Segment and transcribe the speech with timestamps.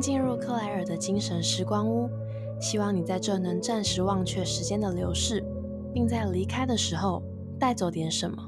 [0.00, 2.08] 进入克莱尔的精神时光屋，
[2.58, 5.44] 希望你在这能暂时忘却时间的流逝，
[5.92, 7.22] 并在离开的时候
[7.58, 8.46] 带走点什么。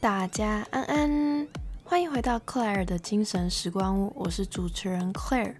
[0.00, 1.48] 大家安安，
[1.84, 5.56] 欢迎回到克莱尔的精神时光屋，我是主持人 Claire。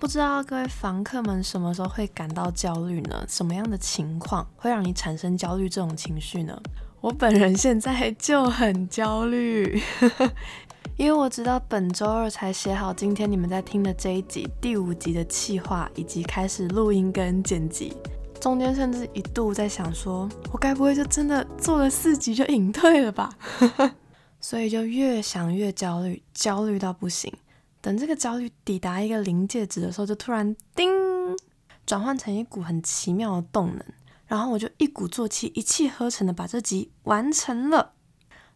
[0.00, 3.22] 不知道各位房客们什么时候会感到焦虑呢？
[3.28, 6.58] 什么样的情况会让你产生焦虑这种情绪呢？
[7.02, 9.78] 我本人现在就很焦虑，
[10.96, 17.94] 因为我知道本周二才写好今天你们在听的这一集第五集的企划，以及开始录音跟剪辑，
[18.40, 23.28] 中间甚至一度在想说，我该不会就真的做了四集就隐退了吧？
[24.40, 27.30] 所以就越想越焦虑，焦虑到不行。
[27.80, 30.90] 等这个焦虑抵达一个临界值的时候，就突然叮，
[31.86, 33.84] 转换成一股很奇妙的动能，
[34.26, 37.92] 然后我就一鼓作气、一气呵成的把这集完成了。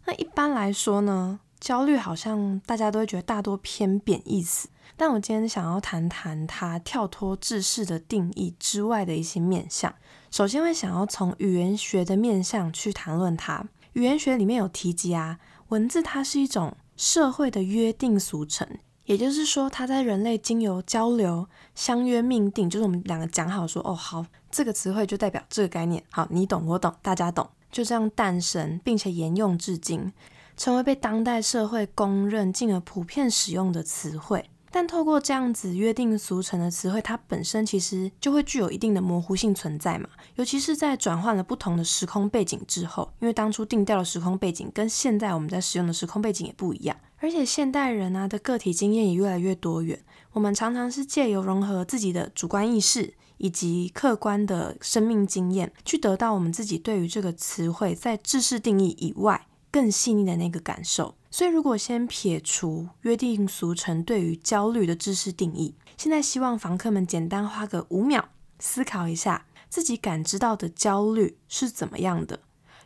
[0.04, 9.94] 那一般来说呢，焦虑好像大家都会觉得大多偏贬义词，但我今天想要谈谈它跳脱知识的定义之外的一些面向。
[10.30, 13.64] 首先会想要从语言学的面向去谈论它。
[13.94, 18.68] 语言学里面有提及啊，文字它是一种社会的约定俗成。
[19.06, 30.12] 也就是说，它在人类经由交流、相约、命定，就是我们两个讲好说，哦，好，这个词汇就代表这个概念，好，你懂我懂，大家懂，就这样诞生，并且沿用至今，
[30.56, 34.48] 成为被当代社会公认、进而普遍使用的词汇。
[34.70, 40.08] 但透过这样子约定俗成的词汇，它本身其实就会具有一定的模糊性存在嘛。
[40.34, 49.98] 尤其是在转换了不同的时空背景之后，因为当初定调的时空背景跟现在我们在使用的时空背景也不一样，而且现代人啊的个体经验也越来越多元。
[50.32, 61.14] 我们常常是借由融合自己的主观意识以及客观的生命经验，去得到我们自己对于这个词汇在知识定义以外更细腻的那个感受。
[61.30, 72.40] 所以，如果先撇除约定俗成对于焦虑的知识定义，现在希望房客们简单花个五秒思考一下，自己感知到的焦虑是怎么样的，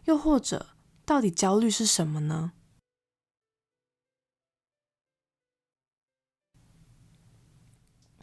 [0.05, 0.69] 又或者
[1.05, 2.53] 到底焦虑是什么呢？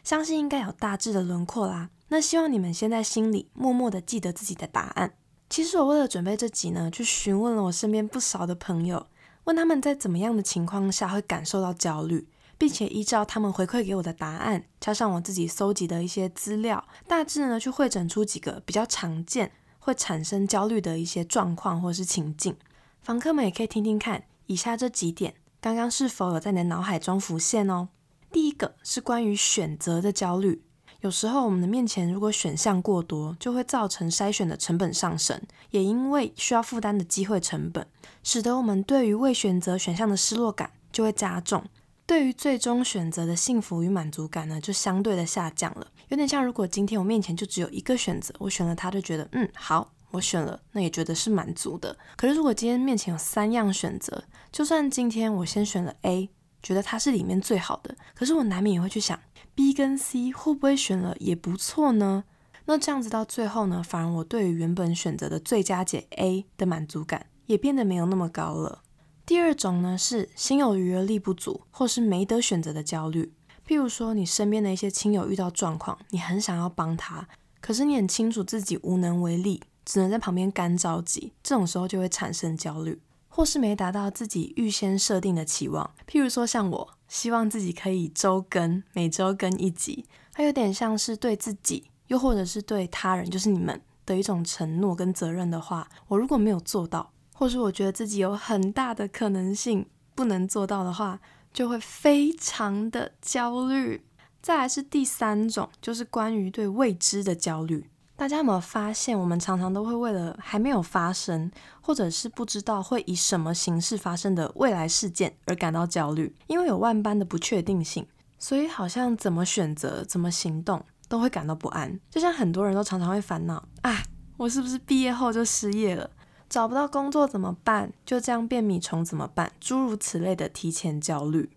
[0.05, 1.89] 相信应该有大致的轮廓啦。
[2.09, 5.15] 那希望你们先在心里默默的记得自己的答案。
[5.49, 9.07] 其实我为了准备这集呢，去询问了我身边不少的朋友。
[9.45, 12.27] 问他们在怎么样的情况下会感受到焦虑，
[12.57, 22.55] 并且依照他们回馈给我的答案，加上我自己搜集的一些资料，大致呢去汇整出几个比较常见会产生焦虑的一些状况或是情境。
[23.01, 27.89] 房客们也可以听听看，以下这几点刚刚是否有在你的脑海中浮现哦。
[28.35, 30.61] 第一个是关于选择的焦虑。
[30.99, 35.41] 有时候我们的面前如果选项过多，就会造成筛选的成本上升，
[35.71, 37.87] 也因为需要负担的机会成本，
[38.23, 41.63] 使得我们对于未选择选项的失落感就会加重，
[42.05, 45.87] 对于最终选择的幸福与满足感呢，就相对的下降了。
[46.09, 51.97] 有点像如果今天我面前就只有一个选择，我选了它就觉得嗯好，我选了，那也觉得是满足的。
[52.17, 56.29] 可是如果今天面前有三样选择，就算今天我先选了 A，
[56.65, 59.19] 觉得它是里面最好的，可是我难免也会去想。
[59.53, 62.23] B 跟 C 会不会选了也不错呢？
[62.65, 68.81] 那这样子到最后呢，反而我对于原本选择的最佳解 A 的满足感也变得没有那么高了。
[69.27, 73.31] 第二种呢是心有余而力不足，或是没得选择的焦虑。
[73.67, 77.27] 譬如说你身边的一些亲友遇到状况，你很想要帮他，
[77.61, 82.99] 可是你很清楚自己无能为力，只能在旁边干着急，这种时候就会产生焦虑。
[83.35, 99.85] 或是没达到自己预先设定的期望，譬如说像我希望自己可以周更，每周更一集，它有点像是对自己，又或者是对他人，就是你们的一种承诺跟责任的话，我如果没有做到，或是我觉得自己有很大的可能性
[100.15, 101.19] 不能做到的话，
[101.51, 104.05] 就会非常的焦虑。
[104.41, 107.89] 再来是第三种，就是关于对未知的焦虑。
[108.17, 111.51] 大家有没有发现，我们常常都会为了还没有发生，
[111.81, 116.33] 或者是不知道会以什么形式发生的未来事件而感到焦虑？
[116.47, 118.07] 因为有万般的不确定性，
[118.39, 121.99] 所以好像怎么选择、怎么行动都会感到不安。
[122.09, 124.03] 就像很多人都常常会烦恼：啊，
[124.37, 126.09] 我是不是毕业后就失业了？
[126.47, 127.91] 找不到工作怎么办？
[128.05, 129.51] 就这样变米虫怎么办？
[129.59, 131.49] 诸如此类的提前焦虑。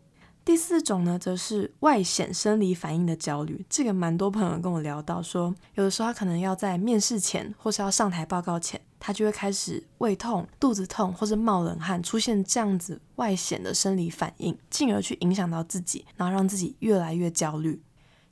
[0.49, 3.63] 第四种呢，则是外显生理反应的焦虑。
[3.69, 17.83] 这个蛮多朋友跟我聊到，说有的时候他可能要在面试前，或是要上台报告前，他就会开始胃痛、肚子痛，或是冒冷汗，出现这样子外显的生理反应，进而去影响到自己，然后让自己越来越焦虑。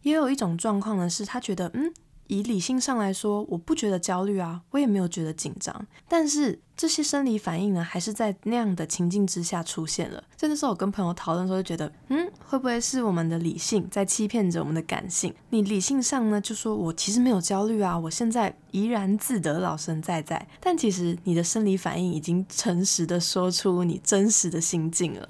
[0.01, 1.93] 也有一种状况呢，是他觉得，嗯，
[2.29, 5.87] 以理性上来说，我不觉得焦虑啊，我也没有觉得紧张。
[6.09, 10.23] 但是这些生理反应呢，还是在那样的情境之下出现了。
[10.37, 15.35] 这时候我跟朋友讨论的时候，就觉得，嗯，会不会是我们的理性在欺骗着我们的感性？
[15.51, 20.47] 你理性上呢，就说我其实没有焦虑啊，我现在怡然自得，老神在在。
[20.61, 25.29] 但其实你的生理反应已经诚实的说出你真实的心境了。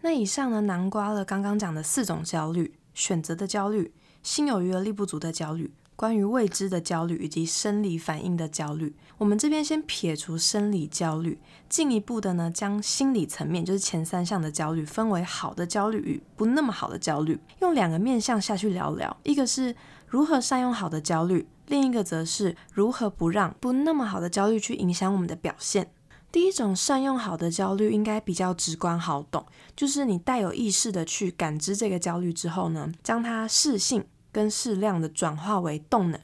[0.00, 3.92] 那以上呢，囊括了刚刚讲的四种焦虑：选择的焦虑、
[4.22, 5.72] 心有余而力不足的焦虑。
[5.98, 19.74] 关于未知的焦虑以及生理反应的焦虑，我们这边先撇除生理焦虑，进一步的呢，将心理层面，就是前三项的焦虑，分为好的焦虑与不那么好的焦虑，用两个面向下去聊聊，一个是
[20.06, 25.90] 如何善用好的焦虑，另一个则是如何不让不那么好的焦虑去影响我们的表现。
[26.30, 34.04] 第一种善用好的焦虑应该比较直观好懂，就是你带有意识的去感知这个焦虑之后呢，将它适性。
[34.32, 36.20] 跟适量的转化为动能，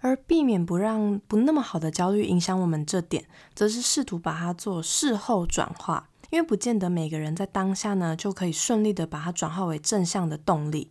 [0.00, 10.90] 而避免不让不那么好的焦虑影响我们这点，则是试图把它做事后转化，因为不见得每个人在当下呢就可以顺利的把它转化为正向的动力，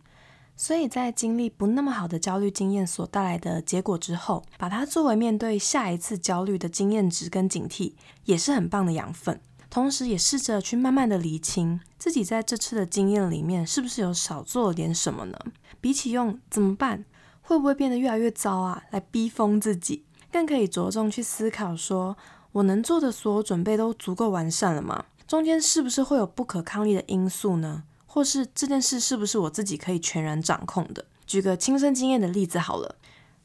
[0.56, 7.94] 所以在经历不那么好的焦虑经验所带来的结果之后，把它作为面对下一次焦虑的经验值跟警惕，
[8.24, 9.40] 也是很棒的养分。
[9.72, 15.38] 同时，也试着去慢慢的理清自己在这次的经验里面是不是有少做了点什么呢？
[15.80, 17.06] 比起用怎么办，
[17.40, 22.14] 会不会变得越来越糟啊，来逼疯自己，更可以着重去思考，说
[22.52, 25.06] 我能做的所有准备都足够完善了吗？
[25.26, 27.84] 中间是不是会有不可抗力的因素呢？
[28.04, 31.06] 或是这件事是不是我自己可以全然掌控的？
[31.26, 32.96] 举个亲身经验的例子好了，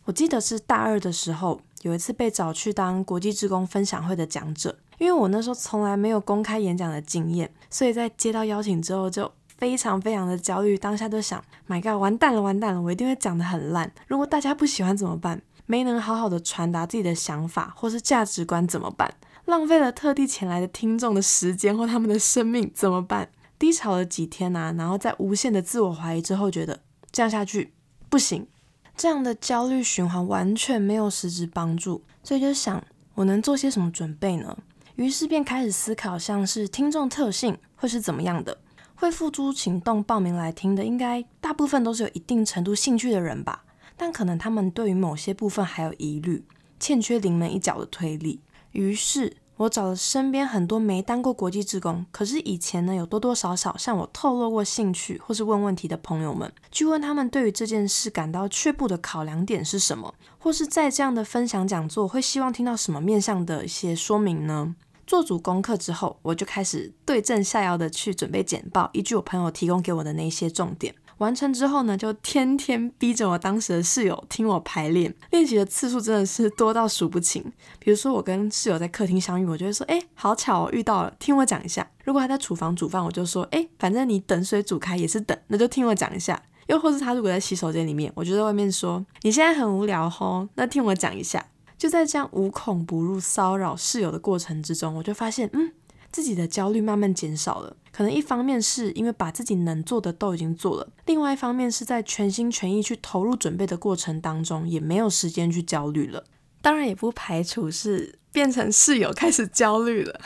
[0.03, 4.77] 我记得是大二的时候，有一次被找去当国际职工分享会的讲者。
[4.97, 10.77] 因为我那时候从来没有公开演讲的经验，所以在接到邀请之后就非常非常的焦虑。
[10.77, 13.91] 当下就想，My God，完蛋了，完蛋了，我一定会讲得很烂。
[14.07, 15.41] 如果大家不喜欢怎么办？
[15.65, 19.13] 没能好好的传达自己的想法或是价值观怎么办？
[19.45, 23.29] 浪费了特地前来的听众的时间或他们的生命怎么办？
[23.59, 26.79] 低潮了几天呐，然后在无限的自我怀疑之后，觉得
[27.11, 27.73] 这样下去
[28.07, 28.47] 不行，
[28.95, 32.81] 这样的焦虑循环完全没有实质帮助，所以就想，
[33.15, 34.57] 我能做些什么准备呢？
[34.97, 38.57] 于是便开始思考，像是听众特性会是怎么样的？
[38.95, 43.63] 会付诸行动报名来听的，应该大部分都是有一定程度兴趣的人吧？
[43.95, 46.43] 但可能他们对于某些部分还有疑虑，
[46.79, 48.41] 欠缺临门一脚的推力。
[48.71, 64.75] 于是我找了身边很多没当过国际职工，可是以前呢有多多少少向我透露过兴趣或是问问题的朋友们，去问他们对于这件事感到却步的考量点是什么，或是在这样的分享讲座会希望听到什么面向的一些说明呢？
[65.07, 70.93] 做足功课之后，我就开始对症下药的去准备简报，依据我朋友提供给我的那些重点。
[71.19, 77.41] 完成之后呢，就天天逼着我当时的室友听我排练，练习的次数真的是多到数不清。
[77.79, 91.43] 比如说我跟室友在客厅相遇，我就会说：“哎，好巧哦，遇到了，听我讲一下。”如果他在厨房煮饭，我就说：“哎，反正你等水煮开也是等，那就听我讲一下。”又或是他如果在洗手间里面，我就在外面说：“你现在很无聊吼，那听我讲一下。”
[91.77, 95.71] 就在这样无孔不入骚扰室友的过程之中，我就发现，嗯，
[96.11, 97.75] 自己的焦虑慢慢减少了。
[97.91, 106.23] 可能一方面是因为把自己能做的都已经做了，另外一方面是在全心全意去投入准备的过程当中，也没有时间去焦虑了。
[106.61, 110.19] 当然，也不排除是变成室友开始焦虑了。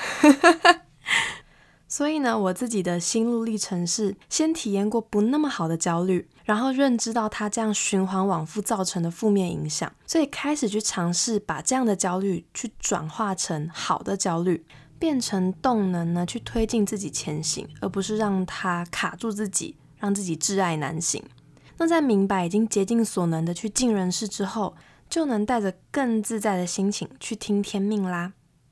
[1.91, 14.65] 所以呢，我自己的心路历程是先体验过不那么好的焦虑，然后认知到它这样循环往复造成的负面影响，所以开始去尝试把这样的焦虑去转化成好的焦虑，
[14.98, 21.21] 变成动能呢，去推进自己前行，而不是让它卡住自己，让自己挚爱难行。
[21.75, 24.77] 那在明白已经竭尽所能的去尽人事之后，
[25.10, 28.31] 就能带着更自在的心情去听天命啦。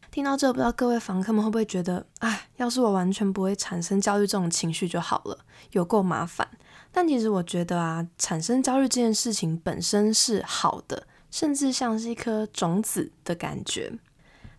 [0.09, 5.39] 听到这，不知道各位房客们会不会觉得，哎，要是我完全不会产生焦虑这种情绪就好了，
[5.71, 6.45] 有够麻烦。
[6.91, 13.93] 但其实我觉得啊，产生焦虑这件事情本身是好的，甚至像是一颗种子的感觉。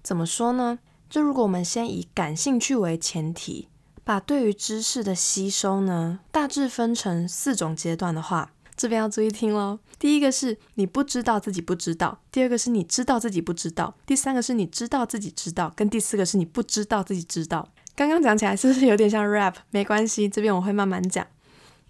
[0.03, 0.79] 怎么说呢？
[1.11, 3.69] 就如果我们先以感兴趣为前提，
[4.03, 8.53] 把对于知识的吸收呢，大致分成四种阶段的话。
[8.77, 9.79] 这边要注意听喽。
[9.99, 17.69] 第一个是你不知道自己不知道，第二个是你知道自己不知道，第三个是你知道自己知道，跟第四个是你不知道自己知道。
[17.95, 19.55] 刚刚讲起来是不是有点像 rap？
[19.71, 21.27] 没关系，这边我会慢慢讲。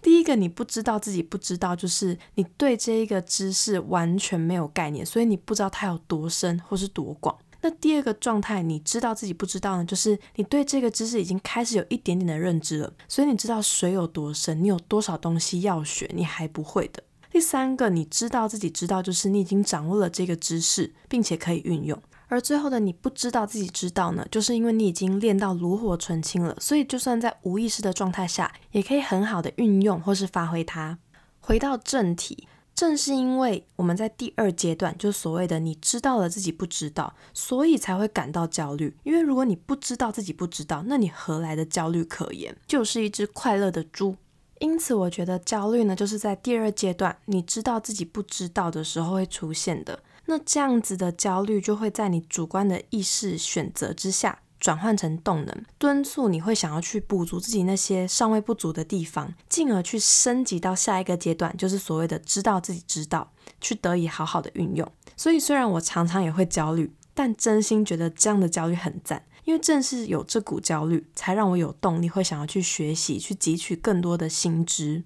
[0.01, 7.37] 第一个你不知道自己不知道，就是你对这一个知识完全没有概念，所以你不知道它有多深或是多广。
[7.61, 17.03] 那第二个状态，你知道自己不知道呢，就是你对这个知识已经开始有一点点的认知了，所以你知道水有多深，你有多少东西要学，你还不会的。
[17.31, 22.01] 第三个，你知道自己知道，就是你已经掌握了这个知识，并且可以运用。
[22.31, 30.97] 而最后的你不知道自己知道呢，就是因为你已经练到炉火纯青了，所以就算在无意识的状态下，也可以很好的运用或是发挥它。
[31.41, 32.47] 回到正题。
[32.73, 38.95] 正是因为我们在第二阶段，就所谓的你知道了自己不知道，所以才会感到焦虑。
[39.03, 42.55] 因为如果你不知道自己不知道，那你何来的焦虑可言？
[42.65, 44.15] 就是一只快乐的猪。
[44.59, 50.01] 因此，我觉得焦虑呢，就是在第二阶段你知道自己不知道的时候会出现的。
[50.31, 54.39] 那这样子的焦虑就会在你主观的意识选择之下。
[54.61, 64.87] 转换成动能，敦促你会想要去补足自己那些尚未不足的地方，进而去升级到下一个阶段，就是所谓的知道自己知道，去得以好好的运用。
[65.17, 75.03] 所以虽然我常常也会焦虑，但真心觉得这样的焦虑很赞，因为正是有这股焦虑，才让我有动力会想要去学习，去汲取更多的新知。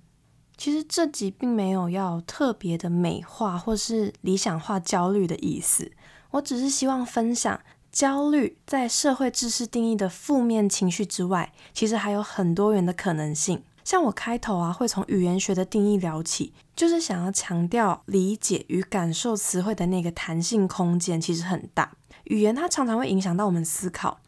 [0.57, 5.91] 其实这集并没有要特别的美化或是理想化焦虑的意思，
[6.31, 7.59] 我只是希望分享。
[7.91, 13.63] 焦虑在社会知识定义的负面情绪之外，其实还有很多元的可能性。
[13.85, 21.93] 像我开头啊，会从语言学的定义聊起，就是想要强调理解与感受词汇的那个弹性空间其实很大。
[22.25, 24.19] 语言它常常会影响到我们思考。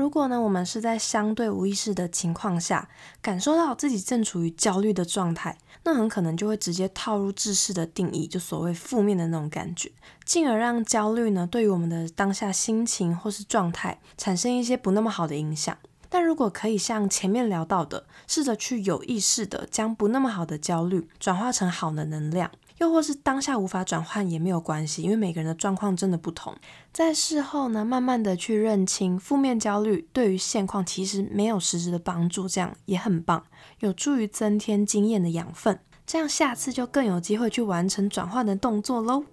[0.00, 2.88] 如果呢，我们是在相对无意识的情况下，
[3.20, 9.92] 感受到自己正处于焦虑的状态，那很可能就会直接套入知识的定义，就所谓负面的那种感觉，
[10.24, 15.76] 进而让焦虑呢，对于我们的当下心情或是状态产生一些不那么好的影响。
[16.08, 22.50] 但如果可以像前面聊到的，试着去有意识的将不那么好的焦虑转化成好的能量。
[22.80, 26.56] 又或是当下无法转换也没有关系，因为每个人的状况真的不同。
[26.92, 33.44] 在事后呢，慢慢的去认清负面焦虑对于现况其实没有实质的帮助，这样也很棒，
[33.80, 35.78] 有助于增添经验的养分。
[36.06, 39.24] 这样下次就更有机会去完成转换的动作喽。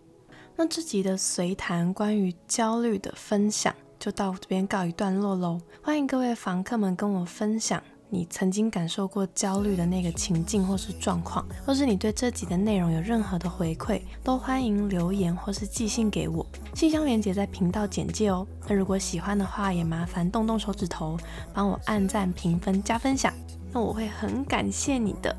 [0.58, 5.62] 那这集的随谈关于焦虑的分享就到这边告一段落喽。
[5.82, 7.82] 欢迎各位房客们跟我分享。
[8.10, 18.48] 你曾经感受过焦虑的那个情境或是状况，或是你对这集的内容有任何的回馈，都欢迎留言或是寄信给我，信箱连接在频道简介哦。
[18.68, 21.18] 那如果喜欢的话，也麻烦动动手指头
[21.54, 23.34] 帮我按赞、评分、加分享，
[23.74, 25.36] 那我会很感谢你的。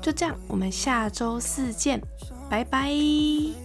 [0.00, 2.00] 就这样，我们下周四见，
[2.48, 3.63] 拜拜。